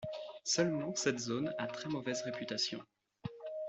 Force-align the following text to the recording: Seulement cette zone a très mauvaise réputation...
Seulement 0.43 0.95
cette 0.95 1.19
zone 1.19 1.53
a 1.59 1.67
très 1.67 1.87
mauvaise 1.87 2.23
réputation... 2.23 2.83